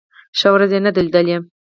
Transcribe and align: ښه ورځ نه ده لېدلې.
ښه 0.39 0.49
ورځ 0.53 0.71
نه 0.85 0.91
ده 0.95 1.01
لېدلې. 1.05 1.37